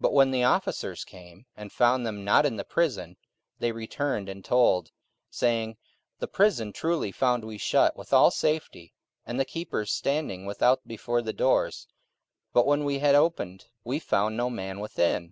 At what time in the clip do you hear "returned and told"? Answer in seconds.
3.72-4.86